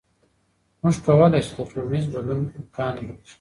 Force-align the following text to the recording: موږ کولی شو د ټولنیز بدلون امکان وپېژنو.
موږ 0.81 0.95
کولی 1.05 1.39
شو 1.47 1.51
د 1.55 1.59
ټولنیز 1.71 2.05
بدلون 2.13 2.41
امکان 2.59 2.93
وپېژنو. 2.95 3.27